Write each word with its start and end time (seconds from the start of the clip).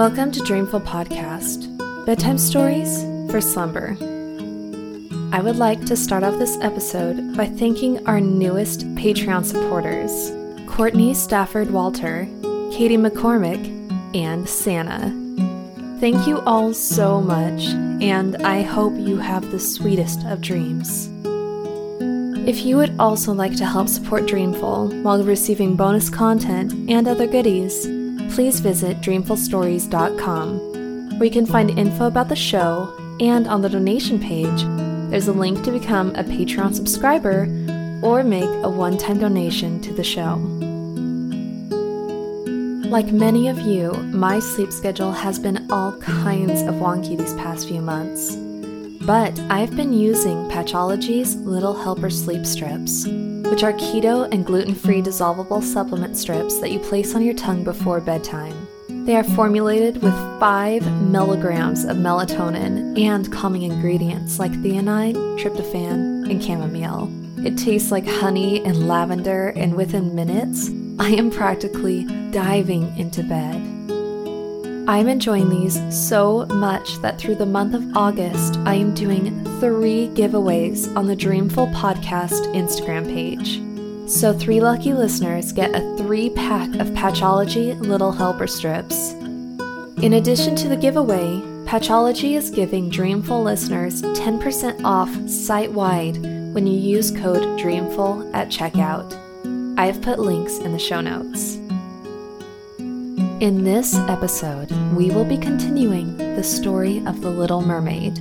Welcome 0.00 0.32
to 0.32 0.40
Dreamful 0.40 0.80
Podcast, 0.80 1.76
bedtime 2.06 2.38
stories 2.38 3.02
for 3.30 3.38
slumber. 3.38 3.98
I 5.30 5.42
would 5.42 5.56
like 5.56 5.84
to 5.84 5.94
start 5.94 6.22
off 6.22 6.38
this 6.38 6.56
episode 6.62 7.36
by 7.36 7.44
thanking 7.44 8.06
our 8.06 8.18
newest 8.18 8.88
Patreon 8.94 9.44
supporters 9.44 10.32
Courtney 10.66 11.12
Stafford 11.12 11.70
Walter, 11.70 12.26
Katie 12.72 12.96
McCormick, 12.96 13.62
and 14.16 14.48
Santa. 14.48 15.10
Thank 16.00 16.26
you 16.26 16.40
all 16.46 16.72
so 16.72 17.20
much, 17.20 17.66
and 18.02 18.38
I 18.38 18.62
hope 18.62 18.94
you 18.96 19.18
have 19.18 19.50
the 19.50 19.60
sweetest 19.60 20.24
of 20.24 20.40
dreams. 20.40 21.10
If 22.48 22.64
you 22.64 22.78
would 22.78 22.98
also 22.98 23.34
like 23.34 23.54
to 23.56 23.66
help 23.66 23.86
support 23.86 24.26
Dreamful 24.26 25.02
while 25.02 25.22
receiving 25.22 25.76
bonus 25.76 26.08
content 26.08 26.72
and 26.88 27.06
other 27.06 27.26
goodies, 27.26 27.99
please 28.30 28.60
visit 28.60 29.00
dreamfulstories.com, 29.00 31.18
where 31.18 31.24
you 31.24 31.30
can 31.30 31.46
find 31.46 31.78
info 31.78 32.06
about 32.06 32.28
the 32.28 32.36
show, 32.36 32.94
and 33.20 33.46
on 33.46 33.60
the 33.60 33.68
donation 33.68 34.18
page, 34.18 34.64
there's 35.10 35.28
a 35.28 35.32
link 35.32 35.62
to 35.64 35.72
become 35.72 36.10
a 36.10 36.24
Patreon 36.24 36.74
subscriber 36.74 37.42
or 38.02 38.22
make 38.22 38.48
a 38.64 38.70
one 38.70 38.96
time 38.96 39.18
donation 39.18 39.80
to 39.82 39.92
the 39.92 40.04
show. 40.04 40.36
Like 42.88 43.12
many 43.12 43.48
of 43.48 43.60
you, 43.60 43.92
my 44.12 44.40
sleep 44.40 44.72
schedule 44.72 45.12
has 45.12 45.38
been 45.38 45.70
all 45.70 45.96
kinds 45.98 46.62
of 46.62 46.74
wonky 46.76 47.18
these 47.18 47.34
past 47.34 47.68
few 47.68 47.80
months. 47.80 48.34
But 49.04 49.38
I've 49.50 49.76
been 49.76 49.92
using 49.92 50.48
Patchology's 50.50 51.36
Little 51.36 51.74
Helper 51.74 52.10
Sleep 52.10 52.44
Strips, 52.44 53.06
which 53.50 53.62
are 53.62 53.72
keto 53.72 54.28
and 54.32 54.46
gluten 54.46 54.74
free 54.74 55.02
dissolvable 55.02 55.62
supplement 55.62 56.16
strips 56.16 56.60
that 56.60 56.70
you 56.70 56.78
place 56.78 57.14
on 57.14 57.22
your 57.22 57.34
tongue 57.34 57.64
before 57.64 58.00
bedtime. 58.00 58.54
They 58.88 59.16
are 59.16 59.24
formulated 59.24 60.02
with 60.02 60.14
5 60.38 61.10
milligrams 61.10 61.84
of 61.84 61.96
melatonin 61.96 62.98
and 63.00 63.32
calming 63.32 63.62
ingredients 63.62 64.38
like 64.38 64.52
theanine, 64.52 65.14
tryptophan, 65.38 66.30
and 66.30 66.42
chamomile. 66.42 67.10
It 67.44 67.56
tastes 67.56 67.90
like 67.90 68.06
honey 68.06 68.64
and 68.64 68.86
lavender, 68.86 69.48
and 69.56 69.74
within 69.74 70.14
minutes, 70.14 70.70
I 70.98 71.08
am 71.10 71.30
practically 71.30 72.04
diving 72.30 72.96
into 72.98 73.22
bed. 73.22 73.69
I'm 74.90 75.06
enjoying 75.06 75.48
these 75.48 75.80
so 75.96 76.46
much 76.46 76.96
that 76.96 77.16
through 77.16 77.36
the 77.36 77.46
month 77.46 77.74
of 77.74 77.96
August, 77.96 78.56
I 78.64 78.74
am 78.74 78.92
doing 78.92 79.44
three 79.60 80.08
giveaways 80.14 80.92
on 80.96 81.06
the 81.06 81.14
Dreamful 81.14 81.68
Podcast 81.68 82.52
Instagram 82.56 83.04
page. 83.06 83.62
So, 84.10 84.32
three 84.32 84.60
lucky 84.60 84.92
listeners 84.92 85.52
get 85.52 85.76
a 85.76 85.96
three 85.96 86.28
pack 86.30 86.74
of 86.80 86.92
Patchology 86.92 87.74
Little 87.74 88.10
Helper 88.10 88.48
strips. 88.48 89.12
In 90.02 90.14
addition 90.14 90.56
to 90.56 90.68
the 90.68 90.76
giveaway, 90.76 91.40
Patchology 91.66 92.34
is 92.34 92.50
giving 92.50 92.90
Dreamful 92.90 93.44
listeners 93.44 94.02
10% 94.02 94.82
off 94.82 95.30
site 95.30 95.70
wide 95.70 96.16
when 96.52 96.66
you 96.66 96.76
use 96.76 97.12
code 97.12 97.60
DREAMFUL 97.60 98.34
at 98.34 98.48
checkout. 98.48 99.16
I 99.78 99.86
have 99.86 100.02
put 100.02 100.18
links 100.18 100.58
in 100.58 100.72
the 100.72 100.80
show 100.80 101.00
notes. 101.00 101.59
In 103.40 103.64
this 103.64 103.94
episode, 103.94 104.70
we 104.94 105.10
will 105.10 105.24
be 105.24 105.38
continuing 105.38 106.14
the 106.18 106.44
story 106.44 106.98
of 107.06 107.22
The 107.22 107.30
Little 107.30 107.62
Mermaid. 107.62 108.20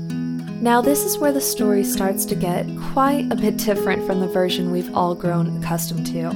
Now, 0.64 0.80
this 0.80 1.04
is 1.04 1.18
where 1.18 1.34
the 1.34 1.42
story 1.42 1.84
starts 1.84 2.24
to 2.24 2.36
get 2.36 2.66
quite 2.94 3.30
a 3.30 3.36
bit 3.36 3.58
different 3.58 4.08
from 4.08 4.22
the 4.22 4.30
version 4.30 4.72
we've 4.72 4.96
all 4.96 5.14
grown 5.14 5.62
accustomed 5.62 6.06
to. 6.08 6.32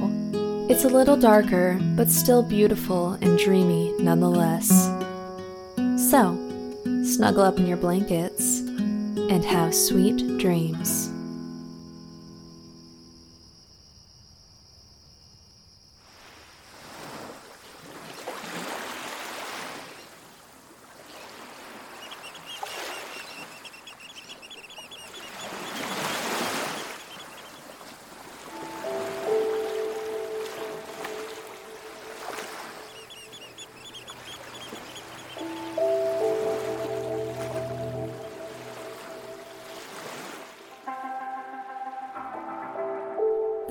It's 0.68 0.84
a 0.84 0.90
little 0.90 1.16
darker, 1.16 1.80
but 1.96 2.10
still 2.10 2.42
beautiful 2.42 3.14
and 3.22 3.38
dreamy 3.38 3.94
nonetheless. 4.00 4.68
So, 6.10 6.36
snuggle 7.04 7.42
up 7.42 7.58
in 7.58 7.66
your 7.66 7.78
blankets 7.78 8.58
and 8.58 9.42
have 9.46 9.74
sweet 9.74 10.36
dreams. 10.36 11.03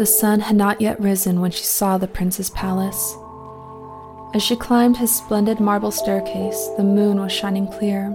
The 0.04 0.08
sun 0.08 0.42
had 0.42 0.58
not 0.58 0.82
yet 0.82 1.00
risen 1.00 1.40
when 1.40 1.52
she 1.52 1.64
saw 1.64 1.98
the 1.98 2.10
prince's 2.10 2.50
palace. 2.50 3.16
As 4.34 4.44
she 4.44 4.58
climbed 4.58 4.98
his 4.98 5.16
splendid 5.16 5.62
marble 5.62 5.92
staircase, 5.92 6.68
the 6.76 6.84
moon 6.84 7.22
was 7.22 7.32
shining 7.32 7.68
clear. 7.68 8.14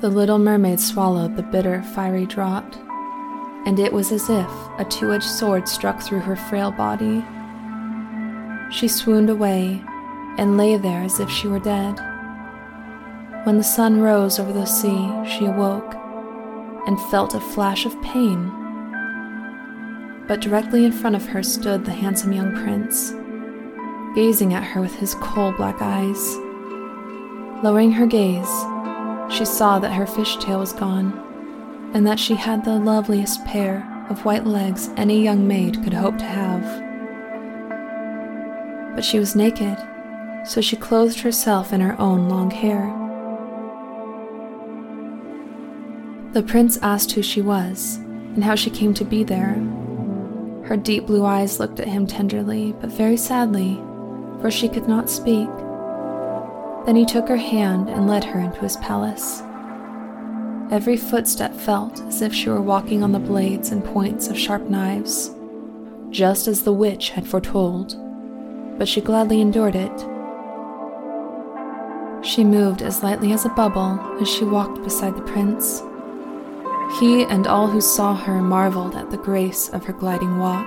The 0.00 0.08
little 0.10 0.38
mermaid 0.38 0.78
swallowed 0.78 1.34
the 1.34 1.42
bitter, 1.42 1.82
fiery 1.82 2.24
draught, 2.24 2.72
and 3.66 3.80
it 3.80 3.92
was 3.92 4.12
as 4.12 4.30
if 4.30 4.50
a 4.78 4.86
two 4.88 5.12
edged 5.12 5.24
sword 5.24 5.66
struck 5.66 6.00
through 6.00 6.20
her 6.20 6.36
frail 6.36 6.70
body. 6.70 7.24
She 8.70 8.86
swooned 8.86 9.28
away 9.28 9.82
and 10.38 10.56
lay 10.56 10.76
there 10.76 11.02
as 11.02 11.18
if 11.18 11.28
she 11.28 11.48
were 11.48 11.58
dead. 11.58 11.98
When 13.42 13.58
the 13.58 13.64
sun 13.64 14.00
rose 14.00 14.38
over 14.38 14.52
the 14.52 14.66
sea, 14.66 15.10
she 15.26 15.46
awoke 15.46 15.96
and 16.86 17.00
felt 17.10 17.34
a 17.34 17.40
flash 17.40 17.86
of 17.86 18.00
pain. 18.02 18.50
But 20.26 20.40
directly 20.40 20.84
in 20.84 20.92
front 20.92 21.16
of 21.16 21.26
her 21.26 21.42
stood 21.42 21.84
the 21.84 21.92
handsome 21.92 22.32
young 22.32 22.52
prince, 22.54 23.12
gazing 24.14 24.54
at 24.54 24.64
her 24.64 24.80
with 24.80 24.94
his 24.96 25.14
coal 25.16 25.52
black 25.52 25.80
eyes. 25.80 26.36
Lowering 27.62 27.92
her 27.92 28.06
gaze, 28.06 28.50
she 29.30 29.44
saw 29.44 29.78
that 29.78 29.92
her 29.92 30.06
fishtail 30.06 30.58
was 30.60 30.72
gone, 30.72 31.12
and 31.94 32.06
that 32.06 32.18
she 32.18 32.34
had 32.34 32.64
the 32.64 32.78
loveliest 32.78 33.44
pair 33.44 33.88
of 34.10 34.24
white 34.24 34.46
legs 34.46 34.90
any 34.96 35.22
young 35.22 35.46
maid 35.46 35.82
could 35.82 35.94
hope 35.94 36.18
to 36.18 36.24
have. 36.24 36.62
But 38.94 39.04
she 39.04 39.18
was 39.18 39.36
naked, 39.36 39.78
so 40.44 40.60
she 40.60 40.76
clothed 40.76 41.20
herself 41.20 41.72
in 41.72 41.80
her 41.80 41.98
own 42.00 42.28
long 42.28 42.50
hair. 42.50 43.01
The 46.32 46.42
prince 46.42 46.78
asked 46.80 47.12
who 47.12 47.22
she 47.22 47.42
was 47.42 47.96
and 47.96 48.42
how 48.42 48.54
she 48.54 48.70
came 48.70 48.94
to 48.94 49.04
be 49.04 49.22
there. 49.22 49.54
Her 50.64 50.78
deep 50.78 51.06
blue 51.06 51.26
eyes 51.26 51.60
looked 51.60 51.78
at 51.78 51.88
him 51.88 52.06
tenderly, 52.06 52.74
but 52.80 52.88
very 52.88 53.18
sadly, 53.18 53.74
for 54.40 54.50
she 54.50 54.66
could 54.66 54.88
not 54.88 55.10
speak. 55.10 55.48
Then 56.86 56.96
he 56.96 57.04
took 57.04 57.28
her 57.28 57.36
hand 57.36 57.90
and 57.90 58.08
led 58.08 58.24
her 58.24 58.40
into 58.40 58.60
his 58.60 58.78
palace. 58.78 59.42
Every 60.70 60.96
footstep 60.96 61.54
felt 61.54 62.00
as 62.04 62.22
if 62.22 62.32
she 62.32 62.48
were 62.48 62.62
walking 62.62 63.02
on 63.02 63.12
the 63.12 63.18
blades 63.18 63.70
and 63.70 63.84
points 63.84 64.28
of 64.28 64.38
sharp 64.38 64.62
knives, 64.70 65.34
just 66.08 66.48
as 66.48 66.62
the 66.62 66.72
witch 66.72 67.10
had 67.10 67.28
foretold, 67.28 67.94
but 68.78 68.88
she 68.88 69.02
gladly 69.02 69.42
endured 69.42 69.76
it. 69.76 70.06
She 72.24 72.42
moved 72.42 72.80
as 72.80 73.02
lightly 73.02 73.32
as 73.32 73.44
a 73.44 73.50
bubble 73.50 74.00
as 74.18 74.30
she 74.30 74.44
walked 74.44 74.82
beside 74.82 75.14
the 75.14 75.22
prince. 75.22 75.82
He 76.98 77.24
and 77.24 77.46
all 77.46 77.68
who 77.68 77.80
saw 77.80 78.14
her 78.14 78.40
marveled 78.40 78.94
at 78.94 79.10
the 79.10 79.16
grace 79.16 79.68
of 79.70 79.84
her 79.84 79.92
gliding 79.92 80.38
walk. 80.38 80.66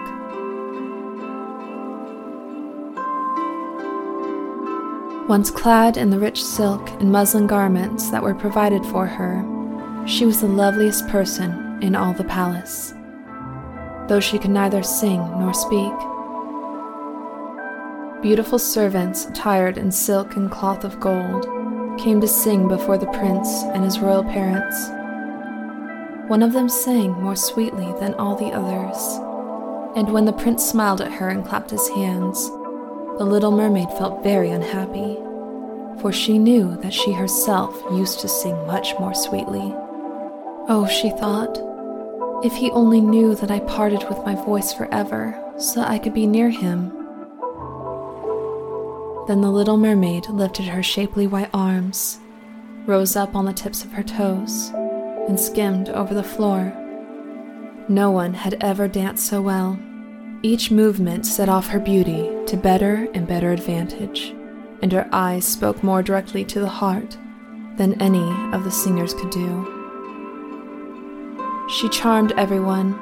Once 5.28 5.50
clad 5.50 5.98
in 5.98 6.12
the 6.12 6.20
rich 6.20 6.44
silk 6.44 6.88
and 7.00 7.12
muslin 7.12 7.48
garments 7.48 8.12
that 8.12 8.22
were 8.22 8.36
provided 8.36 8.86
for 8.86 9.08
her, 9.08 9.44
she 10.08 10.24
was 10.26 10.40
the 10.40 10.48
loveliest 10.48 11.08
person 11.08 11.80
in 11.82 11.96
all 11.96 12.14
the 12.14 12.24
palace, 12.24 12.94
though 14.08 14.20
she 14.20 14.38
could 14.38 14.52
neither 14.52 14.84
sing 14.84 15.18
nor 15.40 15.54
speak. 15.54 15.94
Beautiful 18.22 18.60
servants, 18.60 19.26
attired 19.26 19.78
in 19.78 19.92
silk 19.92 20.36
and 20.36 20.52
cloth 20.52 20.84
of 20.84 21.00
gold, 21.00 21.48
came 22.00 22.22
to 22.22 22.28
sing 22.28 22.68
before 22.68 22.98
the 22.98 23.08
prince 23.08 23.64
and 23.74 23.84
his 23.84 24.00
royal 24.00 24.24
parents. 24.24 24.90
One 26.28 26.42
of 26.42 26.54
them 26.54 26.70
sang 26.70 27.12
more 27.12 27.36
sweetly 27.36 27.94
than 28.00 28.16
all 28.16 28.36
the 28.36 28.52
others. 28.52 28.98
And 29.96 30.12
when 30.12 30.26
the 30.26 30.34
prince 30.34 30.66
smiled 30.66 31.00
at 31.02 31.12
her 31.14 31.30
and 31.30 31.46
clapped 31.46 31.70
his 31.70 31.88
hands, 31.90 32.50
the 33.18 33.26
little 33.26 33.52
mermaid 33.52 33.90
felt 33.92 34.24
very 34.24 34.50
unhappy, 34.50 35.18
for 36.02 36.12
she 36.12 36.40
knew 36.40 36.76
that 36.82 36.94
she 36.94 37.14
herself 37.14 37.80
used 37.92 38.20
to 38.22 38.28
sing 38.28 38.56
much 38.66 38.94
more 39.00 39.14
sweetly. 39.14 39.72
Oh, 40.68 40.88
she 40.92 41.12
thought, 41.12 41.60
if 42.44 42.54
he 42.54 42.72
only 42.72 43.02
knew 43.02 43.36
that 43.36 43.52
I 43.52 43.60
parted 43.60 44.04
with 44.10 44.26
my 44.26 44.36
voice 44.36 44.74
forever 44.74 45.40
so 45.58 45.82
I 45.82 46.00
could 46.00 46.14
be 46.14 46.28
near 46.28 46.50
him. 46.50 46.90
Then 49.28 49.42
the 49.42 49.52
little 49.52 49.78
mermaid 49.78 50.28
lifted 50.28 50.66
her 50.66 50.84
shapely 50.84 51.28
white 51.28 51.52
arms, 51.54 52.20
rose 52.86 53.16
up 53.16 53.36
on 53.36 53.46
the 53.46 53.54
tips 53.54 53.84
of 53.84 53.94
her 53.94 54.04
toes, 54.04 54.72
and 55.28 55.40
skimmed 55.40 55.90
over 55.90 56.14
the 56.14 56.24
floor. 56.24 56.74
No 57.88 58.10
one 58.12 58.34
had 58.34 58.58
ever 58.62 58.88
danced 58.88 59.28
so 59.28 59.42
well. 59.42 59.80
Each 60.42 60.72
movement 60.72 61.26
set 61.26 61.50
off 61.50 61.68
her 61.68 61.80
beauty 61.80 62.30
to 62.48 62.58
better 62.58 63.08
and 63.14 63.28
better 63.28 63.52
advantage, 63.52 64.36
and 64.82 64.92
her 64.92 65.08
eyes 65.12 65.46
spoke 65.46 65.84
more 65.84 66.04
directly 66.04 66.44
to 66.46 66.60
the 66.60 66.68
heart 66.68 67.18
than 67.78 68.02
any 68.02 68.30
of 68.56 68.64
the 68.64 68.72
singers 68.72 69.14
could 69.14 69.30
do. 69.30 69.72
She 71.70 71.90
charmed 71.90 72.32
everyone, 72.38 72.94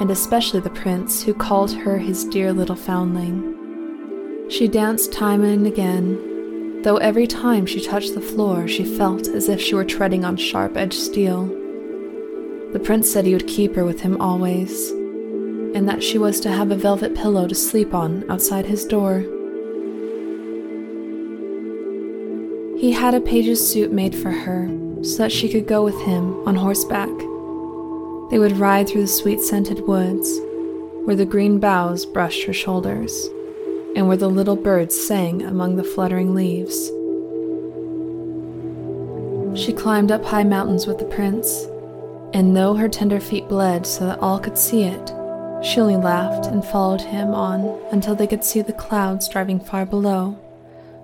and 0.00 0.10
especially 0.10 0.60
the 0.60 0.70
prince, 0.70 1.22
who 1.22 1.34
called 1.34 1.72
her 1.72 1.98
his 1.98 2.24
dear 2.24 2.52
little 2.52 2.76
foundling. 2.76 3.56
She 4.50 4.68
danced 4.68 5.12
time 5.12 5.44
and 5.44 5.66
again, 5.66 6.82
though 6.82 6.96
every 6.96 7.26
time 7.26 7.66
she 7.66 7.84
touched 7.84 8.14
the 8.14 8.20
floor, 8.20 8.66
she 8.66 8.84
felt 8.84 9.28
as 9.28 9.48
if 9.48 9.60
she 9.60 9.74
were 9.74 9.84
treading 9.84 10.24
on 10.24 10.36
sharp 10.36 10.76
edged 10.76 10.94
steel. 10.94 11.56
The 12.72 12.78
prince 12.78 13.10
said 13.10 13.24
he 13.24 13.32
would 13.32 13.48
keep 13.48 13.74
her 13.74 13.84
with 13.84 14.00
him 14.00 14.20
always, 14.20 14.90
and 14.90 15.88
that 15.88 16.04
she 16.04 16.18
was 16.18 16.38
to 16.40 16.52
have 16.52 16.70
a 16.70 16.76
velvet 16.76 17.16
pillow 17.16 17.48
to 17.48 17.54
sleep 17.54 17.94
on 17.94 18.24
outside 18.30 18.66
his 18.66 18.84
door. 18.84 19.24
He 22.78 22.92
had 22.92 23.14
a 23.14 23.20
page's 23.20 23.68
suit 23.68 23.92
made 23.92 24.14
for 24.14 24.30
her 24.30 24.68
so 25.02 25.18
that 25.18 25.32
she 25.32 25.48
could 25.48 25.66
go 25.66 25.82
with 25.82 26.00
him 26.02 26.46
on 26.46 26.54
horseback. 26.54 27.10
They 28.30 28.38
would 28.38 28.56
ride 28.56 28.88
through 28.88 29.02
the 29.02 29.08
sweet 29.08 29.40
scented 29.40 29.80
woods, 29.80 30.40
where 31.04 31.16
the 31.16 31.26
green 31.26 31.58
boughs 31.58 32.06
brushed 32.06 32.44
her 32.44 32.52
shoulders, 32.52 33.28
and 33.96 34.06
where 34.06 34.16
the 34.16 34.30
little 34.30 34.56
birds 34.56 34.94
sang 34.94 35.42
among 35.42 35.74
the 35.74 35.82
fluttering 35.82 36.36
leaves. 36.36 36.88
She 39.60 39.72
climbed 39.72 40.12
up 40.12 40.24
high 40.24 40.44
mountains 40.44 40.86
with 40.86 40.98
the 40.98 41.04
prince, 41.04 41.66
and 42.32 42.56
though 42.56 42.74
her 42.74 42.88
tender 42.88 43.20
feet 43.20 43.48
bled 43.48 43.86
so 43.86 44.06
that 44.06 44.20
all 44.20 44.38
could 44.38 44.58
see 44.58 44.84
it, 44.84 45.12
she 45.62 45.80
only 45.80 45.96
laughed 45.96 46.46
and 46.46 46.64
followed 46.64 47.02
him 47.02 47.34
on 47.34 47.80
until 47.90 48.14
they 48.14 48.26
could 48.26 48.44
see 48.44 48.62
the 48.62 48.72
clouds 48.72 49.28
driving 49.28 49.60
far 49.60 49.84
below 49.84 50.38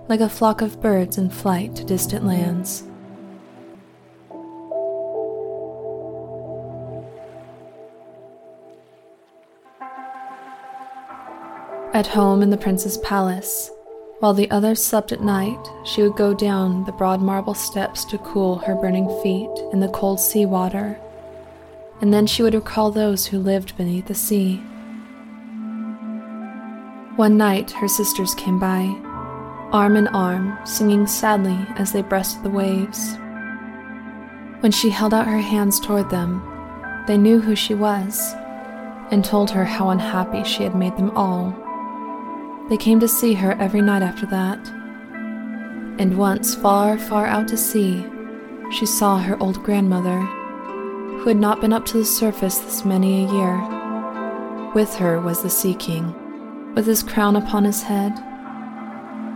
like 0.07 0.21
a 0.21 0.29
flock 0.29 0.61
of 0.61 0.81
birds 0.81 1.17
in 1.17 1.29
flight 1.29 1.75
to 1.75 1.83
distant 1.83 2.25
lands. 2.25 2.83
At 11.93 12.07
home 12.07 12.41
in 12.41 12.51
the 12.51 12.57
prince's 12.57 12.97
palace, 12.99 13.71
while 14.19 14.33
the 14.33 14.49
others 14.51 14.83
slept 14.83 15.11
at 15.11 15.21
night, 15.21 15.59
she 15.83 16.03
would 16.03 16.15
go 16.15 16.33
down 16.33 16.85
the 16.85 16.91
broad 16.91 17.21
marble 17.21 17.53
steps 17.53 18.05
to 18.05 18.17
cool 18.19 18.57
her 18.59 18.75
burning 18.75 19.07
feet 19.21 19.49
in 19.73 19.79
the 19.79 19.89
cold 19.89 20.19
sea 20.19 20.45
water, 20.45 20.99
and 22.01 22.13
then 22.13 22.27
she 22.27 22.43
would 22.43 22.53
recall 22.53 22.91
those 22.91 23.25
who 23.25 23.39
lived 23.39 23.75
beneath 23.77 24.05
the 24.05 24.13
sea. 24.13 24.57
One 27.15 27.37
night, 27.37 27.71
her 27.71 27.87
sisters 27.87 28.35
came 28.35 28.59
by 28.59 28.95
arm 29.71 29.97
in 29.97 30.07
arm, 30.09 30.57
singing 30.65 31.05
sadly 31.07 31.57
as 31.75 31.91
they 31.91 32.01
breasted 32.01 32.43
the 32.43 32.49
waves. 32.49 33.15
When 34.61 34.71
she 34.71 34.89
held 34.89 35.13
out 35.13 35.27
her 35.27 35.39
hands 35.39 35.79
toward 35.79 36.09
them, 36.09 36.41
they 37.05 37.17
knew 37.17 37.39
who 37.39 37.55
she 37.55 37.73
was 37.73 38.33
and 39.11 39.23
told 39.23 39.49
her 39.51 39.65
how 39.65 39.89
unhappy 39.89 40.43
she 40.43 40.63
had 40.63 40.75
made 40.75 40.95
them 40.97 41.11
all. 41.17 41.55
They 42.69 42.77
came 42.77 42.99
to 42.99 43.07
see 43.07 43.33
her 43.33 43.53
every 43.53 43.81
night 43.81 44.01
after 44.01 44.25
that. 44.27 44.59
And 45.99 46.17
once, 46.17 46.53
far, 46.53 46.97
far 46.97 47.25
out 47.25 47.47
to 47.49 47.57
sea, 47.57 48.05
she 48.71 48.85
saw 48.85 49.17
her 49.17 49.41
old 49.41 49.63
grandmother, 49.63 50.27
who 51.27 51.31
had 51.31 51.41
not 51.41 51.59
been 51.59 51.73
up 51.73 51.85
to 51.85 51.97
the 51.97 52.05
surface 52.05 52.59
this 52.59 52.85
many 52.85 53.25
a 53.25 53.29
year. 53.33 54.71
With 54.73 54.95
her 54.95 55.19
was 55.19 55.43
the 55.43 55.49
Sea 55.49 55.73
King, 55.73 56.15
with 56.73 56.85
his 56.85 57.03
crown 57.03 57.35
upon 57.35 57.65
his 57.65 57.83
head 57.83 58.17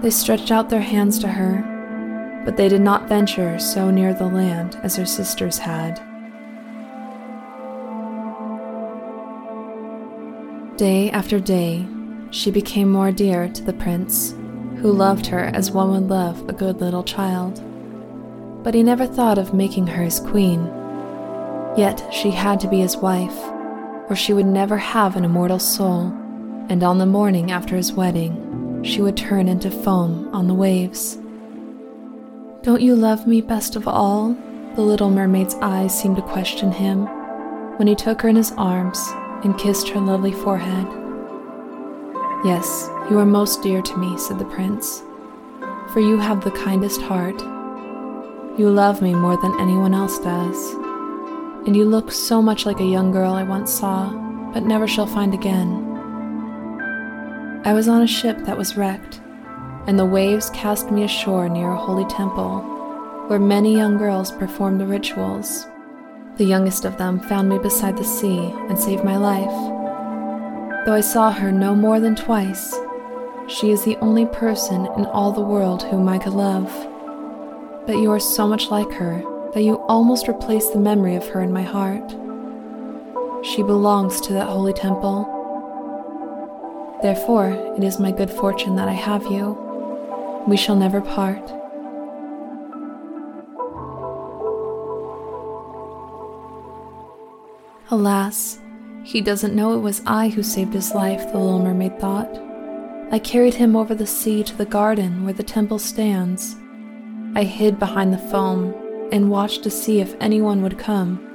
they 0.01 0.09
stretched 0.09 0.51
out 0.51 0.69
their 0.69 0.79
hands 0.79 1.19
to 1.19 1.27
her, 1.27 2.41
but 2.45 2.55
they 2.55 2.69
did 2.69 2.79
not 2.79 3.09
venture 3.09 3.59
so 3.59 3.91
near 3.91 4.13
the 4.13 4.25
land 4.25 4.79
as 4.83 4.95
her 4.95 5.05
sisters 5.05 5.57
had. 5.57 5.95
Day 10.77 11.11
after 11.11 11.41
day, 11.41 11.85
she 12.29 12.51
became 12.51 12.89
more 12.89 13.11
dear 13.11 13.49
to 13.49 13.63
the 13.63 13.73
prince, 13.73 14.31
who 14.77 14.93
loved 14.93 15.25
her 15.25 15.43
as 15.43 15.71
one 15.71 15.91
would 15.91 16.07
love 16.09 16.47
a 16.47 16.53
good 16.53 16.79
little 16.79 17.03
child. 17.03 17.61
But 18.63 18.75
he 18.75 18.81
never 18.81 19.05
thought 19.05 19.37
of 19.37 19.53
making 19.53 19.87
her 19.87 20.03
his 20.03 20.21
queen. 20.21 20.80
Yet 21.77 22.05
she 22.11 22.31
had 22.31 22.59
to 22.59 22.67
be 22.67 22.79
his 22.79 22.97
wife, 22.97 23.37
or 24.09 24.15
she 24.15 24.33
would 24.33 24.45
never 24.45 24.77
have 24.77 25.15
an 25.15 25.23
immortal 25.23 25.59
soul, 25.59 26.07
and 26.69 26.83
on 26.83 26.97
the 26.97 27.05
morning 27.05 27.51
after 27.51 27.75
his 27.75 27.93
wedding, 27.93 28.81
she 28.83 29.01
would 29.01 29.15
turn 29.15 29.47
into 29.47 29.71
foam 29.71 30.29
on 30.33 30.47
the 30.47 30.53
waves. 30.53 31.17
Don't 32.61 32.81
you 32.81 32.95
love 32.95 33.25
me 33.25 33.41
best 33.41 33.75
of 33.75 33.87
all? 33.87 34.35
The 34.75 34.81
little 34.81 35.09
mermaid's 35.09 35.55
eyes 35.61 35.97
seemed 35.97 36.17
to 36.17 36.21
question 36.21 36.71
him 36.71 37.05
when 37.77 37.87
he 37.87 37.95
took 37.95 38.21
her 38.21 38.29
in 38.29 38.35
his 38.35 38.51
arms 38.57 38.99
and 39.43 39.57
kissed 39.57 39.89
her 39.89 39.99
lovely 39.99 40.31
forehead. 40.31 40.87
Yes, 42.45 42.89
you 43.09 43.17
are 43.17 43.25
most 43.25 43.61
dear 43.61 43.81
to 43.81 43.97
me, 43.97 44.17
said 44.17 44.39
the 44.39 44.45
prince, 44.45 45.03
for 45.93 45.99
you 45.99 46.17
have 46.17 46.43
the 46.43 46.51
kindest 46.51 47.01
heart. 47.01 47.39
You 48.59 48.69
love 48.69 49.01
me 49.01 49.13
more 49.13 49.37
than 49.37 49.59
anyone 49.59 49.93
else 49.93 50.19
does, 50.19 50.75
and 51.65 51.75
you 51.75 51.85
look 51.85 52.11
so 52.11 52.41
much 52.41 52.65
like 52.65 52.79
a 52.79 52.85
young 52.85 53.11
girl 53.11 53.33
I 53.33 53.43
once 53.43 53.71
saw, 53.71 54.11
but 54.51 54.63
never 54.63 54.87
shall 54.87 55.05
find 55.05 55.33
again. 55.33 55.87
I 57.63 57.73
was 57.73 57.87
on 57.87 58.01
a 58.01 58.07
ship 58.07 58.39
that 58.45 58.57
was 58.57 58.75
wrecked, 58.75 59.21
and 59.85 59.97
the 59.97 60.05
waves 60.05 60.49
cast 60.49 60.89
me 60.89 61.03
ashore 61.03 61.47
near 61.47 61.71
a 61.71 61.77
holy 61.77 62.05
temple, 62.05 62.61
where 63.27 63.39
many 63.39 63.75
young 63.75 63.97
girls 63.97 64.31
performed 64.31 64.81
the 64.81 64.87
rituals. 64.87 65.67
The 66.37 66.45
youngest 66.45 66.85
of 66.85 66.97
them 66.97 67.19
found 67.19 67.49
me 67.49 67.59
beside 67.59 67.97
the 67.97 68.03
sea 68.03 68.39
and 68.67 68.79
saved 68.79 69.03
my 69.03 69.17
life. 69.17 69.51
Though 70.85 70.93
I 70.93 71.01
saw 71.01 71.31
her 71.31 71.51
no 71.51 71.75
more 71.75 71.99
than 71.99 72.15
twice, 72.15 72.75
she 73.47 73.69
is 73.69 73.83
the 73.83 73.97
only 73.97 74.25
person 74.25 74.87
in 74.97 75.05
all 75.05 75.31
the 75.31 75.41
world 75.41 75.83
whom 75.83 76.09
I 76.09 76.17
could 76.17 76.33
love. 76.33 76.71
But 77.85 77.97
you 77.97 78.09
are 78.11 78.19
so 78.19 78.47
much 78.47 78.71
like 78.71 78.91
her 78.93 79.23
that 79.53 79.63
you 79.63 79.75
almost 79.87 80.27
replace 80.27 80.69
the 80.69 80.79
memory 80.79 81.15
of 81.15 81.27
her 81.29 81.41
in 81.41 81.51
my 81.51 81.63
heart. 81.63 82.11
She 83.45 83.63
belongs 83.63 84.21
to 84.21 84.33
that 84.33 84.47
holy 84.47 84.73
temple 84.73 85.37
Therefore, 87.01 87.49
it 87.75 87.83
is 87.83 87.99
my 87.99 88.11
good 88.11 88.29
fortune 88.29 88.75
that 88.75 88.87
I 88.87 88.93
have 88.93 89.23
you. 89.25 89.57
We 90.47 90.55
shall 90.55 90.75
never 90.75 91.01
part. 91.01 91.41
Alas, 97.89 98.59
he 99.03 99.19
doesn't 99.19 99.55
know 99.55 99.73
it 99.73 99.79
was 99.79 100.03
I 100.05 100.29
who 100.29 100.43
saved 100.43 100.75
his 100.75 100.93
life, 100.93 101.31
the 101.31 101.39
little 101.39 101.59
mermaid 101.59 101.99
thought. 101.99 102.39
I 103.11 103.17
carried 103.17 103.55
him 103.55 103.75
over 103.75 103.95
the 103.95 104.05
sea 104.05 104.43
to 104.43 104.55
the 104.55 104.65
garden 104.65 105.25
where 105.25 105.33
the 105.33 105.43
temple 105.43 105.79
stands. 105.79 106.55
I 107.35 107.43
hid 107.43 107.79
behind 107.79 108.13
the 108.13 108.29
foam 108.29 108.75
and 109.11 109.29
watched 109.29 109.63
to 109.63 109.69
see 109.69 109.99
if 109.99 110.15
anyone 110.19 110.61
would 110.61 110.77
come. 110.77 111.27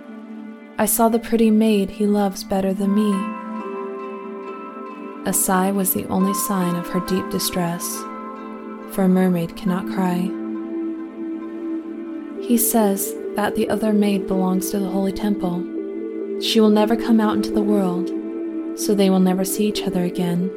I 0.79 0.87
saw 0.87 1.09
the 1.09 1.19
pretty 1.19 1.51
maid 1.51 1.91
he 1.91 2.07
loves 2.07 2.45
better 2.45 2.75
than 2.75 2.95
me. 2.95 3.13
A 5.29 5.33
sigh 5.33 5.71
was 5.73 5.93
the 5.93 6.07
only 6.07 6.35
sign 6.35 6.77
of 6.77 6.89
her 6.89 7.01
deep 7.01 7.29
distress, 7.31 7.85
for 8.93 9.03
a 9.03 9.09
mermaid 9.09 9.57
cannot 9.57 9.87
cry. 9.87 10.31
He 12.41 12.57
says 12.57 13.15
that 13.35 13.55
the 13.57 13.69
other 13.69 13.93
maid 13.93 14.27
belongs 14.27 14.71
to 14.71 14.79
the 14.79 14.89
holy 14.89 15.13
temple. 15.13 15.65
She 16.41 16.61
will 16.61 16.71
never 16.71 16.95
come 16.97 17.21
out 17.21 17.37
into 17.37 17.51
the 17.51 17.63
world, 17.63 18.11
so 18.79 18.95
they 18.95 19.11
will 19.11 19.21
never 19.21 19.45
see 19.45 19.67
each 19.67 19.83
other 19.83 20.05
again. 20.05 20.51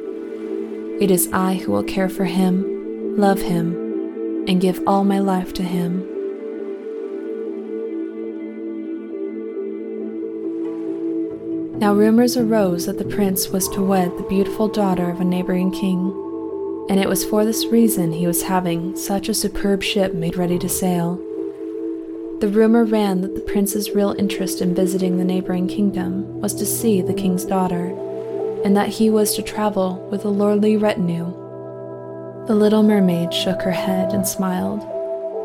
It 1.00 1.10
is 1.10 1.30
I 1.32 1.54
who 1.54 1.72
will 1.72 1.82
care 1.82 2.10
for 2.10 2.26
him, 2.26 3.16
love 3.16 3.40
him, 3.40 3.74
and 4.46 4.60
give 4.60 4.82
all 4.86 5.02
my 5.02 5.18
life 5.18 5.54
to 5.54 5.62
him. 5.62 6.09
Now 11.80 11.94
rumors 11.94 12.36
arose 12.36 12.84
that 12.84 12.98
the 12.98 13.06
prince 13.06 13.48
was 13.48 13.66
to 13.70 13.82
wed 13.82 14.18
the 14.18 14.24
beautiful 14.24 14.68
daughter 14.68 15.08
of 15.08 15.18
a 15.22 15.24
neighboring 15.24 15.70
king, 15.70 16.10
and 16.90 17.00
it 17.00 17.08
was 17.08 17.24
for 17.24 17.42
this 17.42 17.64
reason 17.68 18.12
he 18.12 18.26
was 18.26 18.42
having 18.42 18.94
such 18.94 19.30
a 19.30 19.34
superb 19.34 19.82
ship 19.82 20.12
made 20.12 20.36
ready 20.36 20.58
to 20.58 20.68
sail. 20.68 21.16
The 22.40 22.50
rumor 22.52 22.84
ran 22.84 23.22
that 23.22 23.34
the 23.34 23.40
prince's 23.40 23.92
real 23.92 24.14
interest 24.18 24.60
in 24.60 24.74
visiting 24.74 25.16
the 25.16 25.24
neighboring 25.24 25.68
kingdom 25.68 26.38
was 26.42 26.54
to 26.56 26.66
see 26.66 27.00
the 27.00 27.14
king's 27.14 27.46
daughter, 27.46 27.86
and 28.62 28.76
that 28.76 28.90
he 28.90 29.08
was 29.08 29.34
to 29.36 29.42
travel 29.42 30.06
with 30.10 30.26
a 30.26 30.28
lordly 30.28 30.76
retinue. 30.76 31.32
The 32.46 32.56
little 32.56 32.82
mermaid 32.82 33.32
shook 33.32 33.62
her 33.62 33.72
head 33.72 34.12
and 34.12 34.28
smiled, 34.28 34.82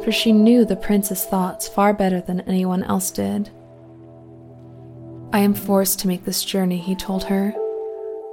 for 0.03 0.11
she 0.11 0.33
knew 0.33 0.65
the 0.65 0.75
prince's 0.75 1.23
thoughts 1.23 1.69
far 1.69 1.93
better 1.93 2.19
than 2.19 2.41
anyone 2.41 2.83
else 2.83 3.09
did. 3.09 3.51
I 5.35 5.39
am 5.39 5.53
forced 5.53 5.99
to 5.99 6.07
make 6.07 6.23
this 6.23 6.45
journey, 6.45 6.77
he 6.77 6.95
told 6.95 7.25
her. 7.25 7.53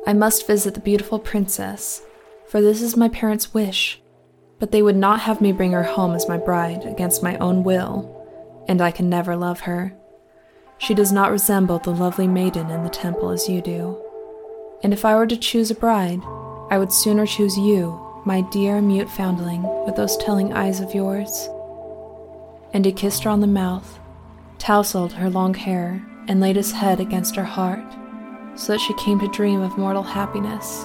I 0.06 0.12
must 0.12 0.46
visit 0.46 0.74
the 0.74 0.80
beautiful 0.80 1.18
princess, 1.18 2.00
for 2.46 2.60
this 2.60 2.80
is 2.80 2.96
my 2.96 3.08
parents' 3.08 3.52
wish, 3.52 4.00
but 4.60 4.70
they 4.70 4.82
would 4.82 4.94
not 4.94 5.18
have 5.18 5.40
me 5.40 5.50
bring 5.50 5.72
her 5.72 5.82
home 5.82 6.14
as 6.14 6.28
my 6.28 6.36
bride 6.36 6.84
against 6.84 7.20
my 7.20 7.36
own 7.38 7.64
will, 7.64 8.64
and 8.68 8.80
I 8.80 8.92
can 8.92 9.08
never 9.08 9.34
love 9.34 9.62
her. 9.62 9.92
She 10.78 10.94
does 10.94 11.10
not 11.10 11.32
resemble 11.32 11.80
the 11.80 11.90
lovely 11.90 12.28
maiden 12.28 12.70
in 12.70 12.84
the 12.84 12.88
temple 12.88 13.30
as 13.30 13.48
you 13.48 13.60
do. 13.60 14.00
And 14.84 14.92
if 14.92 15.04
I 15.04 15.16
were 15.16 15.26
to 15.26 15.36
choose 15.36 15.72
a 15.72 15.74
bride, 15.74 16.22
I 16.70 16.78
would 16.78 16.92
sooner 16.92 17.26
choose 17.26 17.58
you 17.58 18.00
my 18.24 18.42
dear 18.52 18.80
mute 18.80 19.10
foundling 19.10 19.64
with 19.84 19.96
those 19.96 20.16
telling 20.18 20.52
eyes 20.52 20.78
of 20.78 20.94
yours. 20.94 21.48
And 22.72 22.84
he 22.84 22.92
kissed 22.92 23.24
her 23.24 23.30
on 23.30 23.40
the 23.40 23.48
mouth, 23.48 23.98
tousled 24.60 25.14
her 25.14 25.28
long 25.28 25.54
hair, 25.54 26.06
and 26.28 26.40
laid 26.40 26.56
his 26.56 26.72
head 26.72 27.00
against 27.00 27.36
her 27.36 27.44
heart, 27.44 27.84
so 28.54 28.72
that 28.72 28.80
she 28.80 28.94
came 28.94 29.18
to 29.20 29.28
dream 29.28 29.60
of 29.60 29.78
mortal 29.78 30.02
happiness 30.02 30.84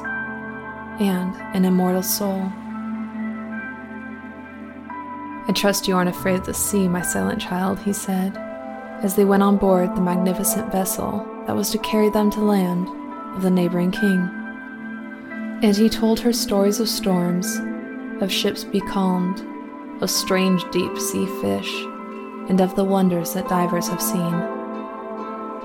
and 1.00 1.36
an 1.56 1.66
immortal 1.66 2.04
soul. 2.04 2.52
I 5.50 5.54
trust 5.54 5.88
you 5.88 5.96
aren't 5.96 6.10
afraid 6.10 6.40
of 6.40 6.46
the 6.46 6.54
sea, 6.54 6.88
my 6.88 7.02
silent 7.02 7.40
child, 7.40 7.80
he 7.80 7.94
said, 7.94 8.36
as 9.02 9.16
they 9.16 9.26
went 9.26 9.44
on 9.44 9.58
board 9.58 9.96
the 9.96 10.02
magnificent 10.02 10.72
vessel 10.72 11.26
that 11.46 11.56
was 11.56 11.70
to 11.72 11.78
carry 11.78 12.10
them 12.10 12.30
to 12.32 12.42
land 12.42 12.88
of 13.36 13.44
the 13.44 13.52
neighboring 13.52 13.92
king. 13.92 14.30
And 15.62 15.76
he 15.76 15.88
told 15.88 16.20
her 16.20 16.34
stories 16.34 16.80
of 16.80 16.90
storms, 16.90 17.60
of 18.22 18.32
ships 18.32 18.64
becalmed, 18.64 19.42
of 20.02 20.10
strange 20.10 20.64
deep 20.72 20.98
sea 20.98 21.26
fish, 21.42 21.72
and 22.50 22.60
of 22.60 22.76
the 22.76 22.84
wonders 22.84 23.34
that 23.34 23.48
divers 23.48 23.88
have 23.88 24.02
seen. 24.02 24.57